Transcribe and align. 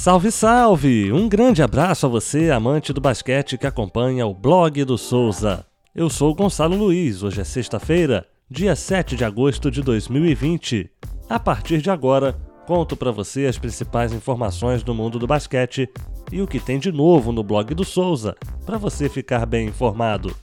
Salve, 0.00 0.32
salve! 0.32 1.12
Um 1.12 1.28
grande 1.28 1.62
abraço 1.62 2.06
a 2.06 2.08
você, 2.08 2.50
amante 2.50 2.90
do 2.90 3.02
basquete 3.02 3.58
que 3.58 3.66
acompanha 3.66 4.26
o 4.26 4.32
blog 4.32 4.82
do 4.82 4.96
Souza. 4.96 5.66
Eu 5.94 6.08
sou 6.08 6.34
Gonçalo 6.34 6.74
Luiz, 6.74 7.22
hoje 7.22 7.42
é 7.42 7.44
sexta-feira, 7.44 8.26
dia 8.50 8.74
7 8.74 9.14
de 9.14 9.26
agosto 9.26 9.70
de 9.70 9.82
2020. 9.82 10.90
A 11.28 11.38
partir 11.38 11.82
de 11.82 11.90
agora, 11.90 12.34
conto 12.66 12.96
para 12.96 13.10
você 13.10 13.44
as 13.44 13.58
principais 13.58 14.10
informações 14.10 14.82
do 14.82 14.94
mundo 14.94 15.18
do 15.18 15.26
basquete 15.26 15.86
e 16.32 16.40
o 16.40 16.46
que 16.46 16.58
tem 16.58 16.78
de 16.78 16.90
novo 16.90 17.30
no 17.30 17.44
blog 17.44 17.74
do 17.74 17.84
Souza, 17.84 18.34
para 18.64 18.78
você 18.78 19.06
ficar 19.06 19.44
bem 19.44 19.68
informado. 19.68 20.34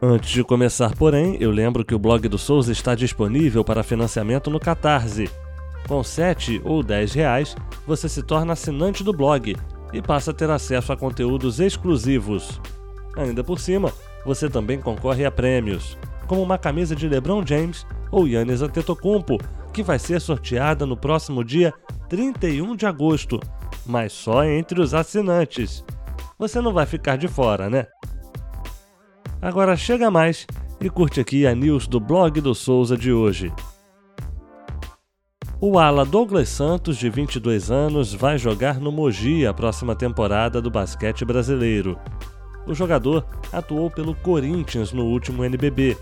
Antes 0.00 0.30
de 0.30 0.44
começar, 0.44 0.94
porém, 0.94 1.36
eu 1.40 1.50
lembro 1.50 1.84
que 1.84 1.92
o 1.92 1.98
blog 1.98 2.28
do 2.28 2.38
Souza 2.38 2.70
está 2.70 2.94
disponível 2.94 3.64
para 3.64 3.82
financiamento 3.82 4.48
no 4.48 4.60
Catarse. 4.60 5.28
Com 5.86 6.02
7 6.02 6.60
ou 6.64 6.82
10 6.82 7.12
reais, 7.14 7.56
você 7.86 8.08
se 8.08 8.22
torna 8.22 8.52
assinante 8.52 9.02
do 9.02 9.12
blog 9.12 9.56
e 9.92 10.02
passa 10.02 10.30
a 10.30 10.34
ter 10.34 10.50
acesso 10.50 10.92
a 10.92 10.96
conteúdos 10.96 11.60
exclusivos. 11.60 12.60
Ainda 13.16 13.42
por 13.42 13.58
cima, 13.58 13.92
você 14.24 14.48
também 14.48 14.80
concorre 14.80 15.24
a 15.24 15.30
prêmios, 15.30 15.96
como 16.26 16.42
uma 16.42 16.58
camisa 16.58 16.94
de 16.94 17.08
LeBron 17.08 17.44
James 17.46 17.86
ou 18.10 18.28
Yannis 18.28 18.62
Antetokounmpo, 18.62 19.38
que 19.72 19.82
vai 19.82 19.98
ser 19.98 20.20
sorteada 20.20 20.84
no 20.84 20.96
próximo 20.96 21.42
dia 21.42 21.72
31 22.08 22.76
de 22.76 22.86
agosto, 22.86 23.40
mas 23.86 24.12
só 24.12 24.44
entre 24.44 24.80
os 24.80 24.94
assinantes. 24.94 25.84
Você 26.38 26.60
não 26.60 26.72
vai 26.72 26.86
ficar 26.86 27.16
de 27.16 27.26
fora, 27.26 27.68
né? 27.68 27.86
Agora 29.40 29.76
chega 29.76 30.10
mais 30.10 30.46
e 30.80 30.88
curte 30.90 31.20
aqui 31.20 31.46
a 31.46 31.54
news 31.54 31.86
do 31.86 31.98
blog 31.98 32.40
do 32.40 32.54
Souza 32.54 32.96
de 32.96 33.12
hoje. 33.12 33.52
O 35.60 35.76
ala 35.76 36.04
Douglas 36.04 36.50
Santos, 36.50 36.96
de 36.96 37.10
22 37.10 37.68
anos, 37.68 38.14
vai 38.14 38.38
jogar 38.38 38.78
no 38.78 38.92
Mogi 38.92 39.44
a 39.44 39.52
próxima 39.52 39.96
temporada 39.96 40.62
do 40.62 40.70
basquete 40.70 41.24
brasileiro. 41.24 41.98
O 42.64 42.72
jogador 42.72 43.26
atuou 43.52 43.90
pelo 43.90 44.14
Corinthians 44.14 44.92
no 44.92 45.06
último 45.06 45.44
NBB, 45.44 45.98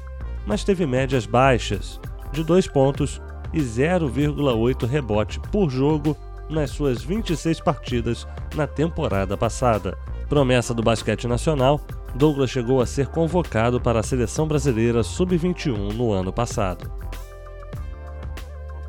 mas 0.46 0.62
teve 0.62 0.84
médias 0.84 1.24
baixas, 1.24 1.98
de 2.32 2.44
2 2.44 2.68
pontos 2.68 3.18
e 3.50 3.60
0,8 3.60 4.86
rebote 4.86 5.40
por 5.50 5.70
jogo 5.70 6.14
nas 6.50 6.68
suas 6.68 7.02
26 7.02 7.58
partidas 7.60 8.28
na 8.54 8.66
temporada 8.66 9.38
passada. 9.38 9.96
Promessa 10.28 10.74
do 10.74 10.82
basquete 10.82 11.26
nacional, 11.26 11.80
Douglas 12.14 12.50
chegou 12.50 12.82
a 12.82 12.86
ser 12.86 13.06
convocado 13.06 13.80
para 13.80 14.00
a 14.00 14.02
seleção 14.02 14.46
brasileira 14.46 15.02
sub-21 15.02 15.94
no 15.94 16.12
ano 16.12 16.30
passado. 16.30 16.90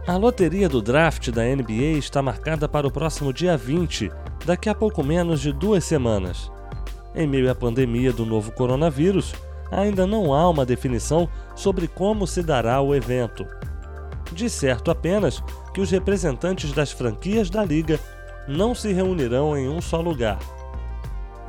A 0.08 0.16
loteria 0.16 0.70
do 0.70 0.82
draft 0.82 1.32
da 1.32 1.44
NBA 1.44 1.98
está 1.98 2.22
marcada 2.22 2.66
para 2.66 2.88
o 2.88 2.92
próximo 2.92 3.34
dia 3.34 3.58
20, 3.58 4.10
daqui 4.46 4.70
a 4.70 4.74
pouco 4.74 5.04
menos 5.04 5.42
de 5.42 5.52
duas 5.52 5.84
semanas. 5.84 6.50
Em 7.14 7.28
meio 7.28 7.52
à 7.52 7.54
pandemia 7.54 8.14
do 8.14 8.26
novo 8.26 8.54
coronavírus, 8.54 9.36
ainda 9.70 10.08
não 10.08 10.34
há 10.34 10.50
uma 10.50 10.66
definição 10.66 11.28
sobre 11.58 11.90
como 11.90 12.26
se 12.26 12.42
dará 12.42 12.80
o 12.80 12.96
evento. 12.96 13.46
De 14.32 14.50
certo 14.50 14.92
apenas 14.92 15.44
que 15.74 15.82
os 15.82 15.92
representantes 15.92 16.72
das 16.72 16.94
franquias 16.94 17.50
da 17.50 17.66
liga 17.66 18.00
não 18.48 18.74
se 18.74 18.94
reunirão 18.94 19.58
em 19.58 19.68
um 19.68 19.82
só 19.82 20.00
lugar. 20.00 20.40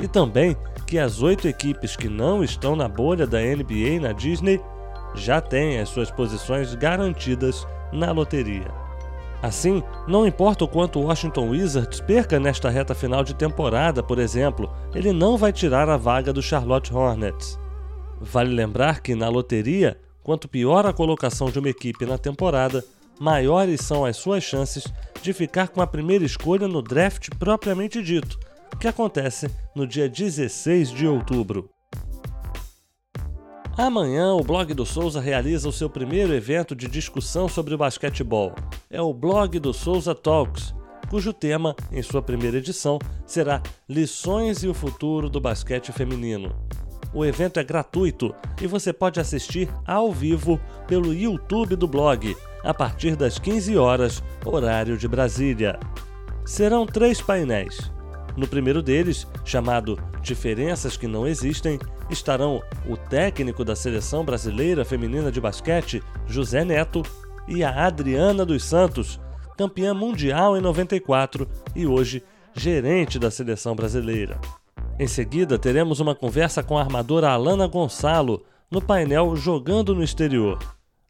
E 0.00 0.08
também 0.08 0.56
que 0.84 0.98
as 0.98 1.22
oito 1.22 1.46
equipes 1.46 1.94
que 1.94 2.08
não 2.08 2.42
estão 2.42 2.74
na 2.74 2.88
bolha 2.88 3.24
da 3.24 3.38
NBA 3.38 4.00
na 4.00 4.10
Disney 4.10 4.60
já 5.14 5.40
têm 5.40 5.78
as 5.78 5.90
suas 5.90 6.10
posições 6.10 6.74
garantidas 6.74 7.64
na 7.92 8.10
loteria. 8.12 8.70
Assim, 9.40 9.82
não 10.06 10.26
importa 10.26 10.64
o 10.64 10.68
quanto 10.68 10.98
o 10.98 11.04
Washington 11.04 11.50
Wizards 11.50 12.00
perca 12.00 12.40
nesta 12.40 12.68
reta 12.68 12.94
final 12.94 13.22
de 13.22 13.34
temporada, 13.34 14.02
por 14.02 14.18
exemplo, 14.18 14.68
ele 14.92 15.12
não 15.12 15.36
vai 15.36 15.52
tirar 15.52 15.88
a 15.88 15.96
vaga 15.96 16.32
do 16.32 16.42
Charlotte 16.42 16.92
Hornets. 16.92 17.58
Vale 18.20 18.52
lembrar 18.52 19.00
que 19.00 19.14
na 19.14 19.28
loteria, 19.28 19.96
quanto 20.24 20.48
pior 20.48 20.84
a 20.86 20.92
colocação 20.92 21.50
de 21.50 21.58
uma 21.60 21.68
equipe 21.68 22.04
na 22.04 22.18
temporada, 22.18 22.84
maiores 23.20 23.80
são 23.80 24.04
as 24.04 24.16
suas 24.16 24.42
chances 24.42 24.84
de 25.22 25.32
ficar 25.32 25.68
com 25.68 25.80
a 25.80 25.86
primeira 25.86 26.24
escolha 26.24 26.66
no 26.66 26.82
draft 26.82 27.28
propriamente 27.38 28.02
dito, 28.02 28.38
que 28.80 28.88
acontece 28.88 29.48
no 29.74 29.86
dia 29.86 30.08
16 30.08 30.90
de 30.90 31.06
outubro. 31.06 31.70
Amanhã, 33.78 34.34
o 34.34 34.42
Blog 34.42 34.74
do 34.74 34.84
Souza 34.84 35.20
realiza 35.20 35.68
o 35.68 35.72
seu 35.72 35.88
primeiro 35.88 36.34
evento 36.34 36.74
de 36.74 36.88
discussão 36.88 37.48
sobre 37.48 37.74
o 37.74 37.78
basquetebol. 37.78 38.52
É 38.90 39.00
o 39.00 39.14
Blog 39.14 39.56
do 39.60 39.72
Souza 39.72 40.16
Talks, 40.16 40.74
cujo 41.08 41.32
tema, 41.32 41.76
em 41.92 42.02
sua 42.02 42.20
primeira 42.20 42.58
edição, 42.58 42.98
será 43.24 43.62
Lições 43.88 44.64
e 44.64 44.68
o 44.68 44.74
Futuro 44.74 45.30
do 45.30 45.40
Basquete 45.40 45.92
Feminino. 45.92 46.56
O 47.14 47.24
evento 47.24 47.60
é 47.60 47.62
gratuito 47.62 48.34
e 48.60 48.66
você 48.66 48.92
pode 48.92 49.20
assistir 49.20 49.68
ao 49.86 50.12
vivo 50.12 50.60
pelo 50.88 51.14
YouTube 51.14 51.76
do 51.76 51.86
blog, 51.86 52.36
a 52.64 52.74
partir 52.74 53.14
das 53.14 53.38
15 53.38 53.78
horas, 53.78 54.24
horário 54.44 54.98
de 54.98 55.06
Brasília. 55.06 55.78
Serão 56.44 56.84
três 56.84 57.20
painéis. 57.20 57.92
No 58.36 58.48
primeiro 58.48 58.82
deles, 58.82 59.24
chamado 59.44 59.96
Diferenças 60.22 60.96
que 60.96 61.06
Não 61.06 61.26
Existem, 61.26 61.78
estarão 62.10 62.62
o 62.86 62.96
técnico 62.96 63.64
da 63.64 63.76
seleção 63.76 64.24
brasileira 64.24 64.84
feminina 64.84 65.30
de 65.30 65.40
basquete, 65.40 66.02
José 66.26 66.64
Neto, 66.64 67.02
e 67.46 67.64
a 67.64 67.86
Adriana 67.86 68.44
dos 68.44 68.62
Santos, 68.62 69.18
campeã 69.56 69.94
mundial 69.94 70.56
em 70.56 70.60
94 70.60 71.48
e 71.74 71.86
hoje 71.86 72.22
gerente 72.54 73.18
da 73.18 73.30
seleção 73.30 73.74
brasileira. 73.74 74.38
Em 74.98 75.06
seguida, 75.06 75.58
teremos 75.58 76.00
uma 76.00 76.14
conversa 76.14 76.62
com 76.62 76.76
a 76.76 76.82
armadora 76.82 77.30
Alana 77.30 77.66
Gonçalo 77.66 78.44
no 78.70 78.82
painel 78.82 79.34
Jogando 79.36 79.94
no 79.94 80.02
Exterior. 80.02 80.58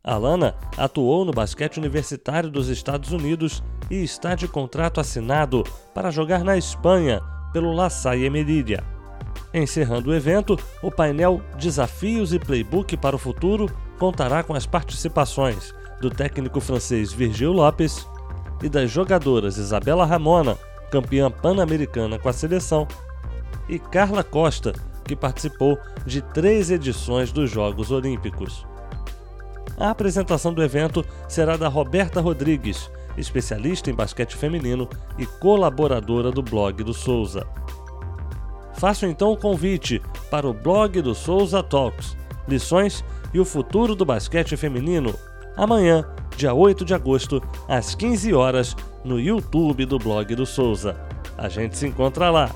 Alana 0.04 0.54
atuou 0.76 1.24
no 1.24 1.32
basquete 1.32 1.78
universitário 1.78 2.50
dos 2.50 2.68
Estados 2.68 3.12
Unidos 3.12 3.62
e 3.90 3.96
está 3.96 4.34
de 4.34 4.46
contrato 4.46 5.00
assinado 5.00 5.64
para 5.94 6.10
jogar 6.10 6.44
na 6.44 6.56
Espanha 6.56 7.20
pelo 7.52 7.72
La 7.72 7.90
Salle 7.90 8.30
Melilla. 8.30 8.97
Encerrando 9.52 10.10
o 10.10 10.14
evento, 10.14 10.58
o 10.82 10.90
painel 10.90 11.40
Desafios 11.58 12.32
e 12.32 12.38
Playbook 12.38 12.96
para 12.96 13.16
o 13.16 13.18
Futuro 13.18 13.70
contará 13.98 14.42
com 14.42 14.54
as 14.54 14.66
participações 14.66 15.74
do 16.00 16.10
técnico 16.10 16.60
francês 16.60 17.12
Virgil 17.12 17.52
Lopes 17.52 18.06
e 18.62 18.68
das 18.68 18.90
jogadoras 18.90 19.56
Isabela 19.56 20.04
Ramona, 20.04 20.56
campeã 20.90 21.30
pan-americana 21.30 22.18
com 22.18 22.28
a 22.28 22.32
seleção, 22.32 22.86
e 23.68 23.78
Carla 23.78 24.22
Costa, 24.22 24.72
que 25.04 25.16
participou 25.16 25.78
de 26.04 26.20
três 26.20 26.70
edições 26.70 27.32
dos 27.32 27.50
Jogos 27.50 27.90
Olímpicos. 27.90 28.66
A 29.78 29.90
apresentação 29.90 30.52
do 30.52 30.62
evento 30.62 31.04
será 31.28 31.56
da 31.56 31.68
Roberta 31.68 32.20
Rodrigues, 32.20 32.90
especialista 33.16 33.90
em 33.90 33.94
basquete 33.94 34.36
feminino 34.36 34.88
e 35.16 35.24
colaboradora 35.24 36.30
do 36.30 36.42
blog 36.42 36.82
do 36.82 36.92
Souza. 36.92 37.46
Faço 38.78 39.06
então 39.06 39.32
o 39.32 39.36
convite 39.36 40.00
para 40.30 40.48
o 40.48 40.54
blog 40.54 41.02
do 41.02 41.12
Souza 41.12 41.62
Talks, 41.64 42.16
lições 42.46 43.04
e 43.34 43.40
o 43.40 43.44
futuro 43.44 43.96
do 43.96 44.04
basquete 44.04 44.56
feminino, 44.56 45.14
amanhã, 45.56 46.06
dia 46.36 46.54
8 46.54 46.84
de 46.84 46.94
agosto, 46.94 47.42
às 47.68 47.96
15 47.96 48.32
horas, 48.32 48.76
no 49.04 49.18
YouTube 49.18 49.84
do 49.84 49.98
blog 49.98 50.32
do 50.36 50.46
Souza. 50.46 50.96
A 51.36 51.48
gente 51.48 51.76
se 51.76 51.88
encontra 51.88 52.30
lá. 52.30 52.50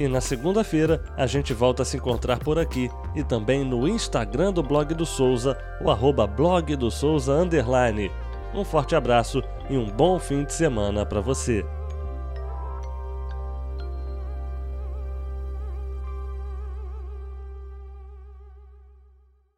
E 0.00 0.08
na 0.08 0.20
segunda-feira 0.20 1.04
a 1.16 1.26
gente 1.26 1.54
volta 1.54 1.82
a 1.82 1.84
se 1.84 1.96
encontrar 1.96 2.40
por 2.40 2.58
aqui 2.58 2.90
e 3.14 3.22
também 3.22 3.64
no 3.64 3.86
Instagram 3.86 4.52
do 4.52 4.62
blog 4.62 4.92
do 4.92 5.06
Souza, 5.06 5.56
o 5.80 5.88
arroba 5.88 6.26
blog 6.26 6.74
do 6.74 6.90
Souza 6.90 7.34
underline. 7.34 8.10
Um 8.52 8.64
forte 8.64 8.96
abraço 8.96 9.40
e 9.68 9.76
um 9.76 9.88
bom 9.88 10.18
fim 10.18 10.42
de 10.42 10.52
semana 10.52 11.06
para 11.06 11.20
você. 11.20 11.64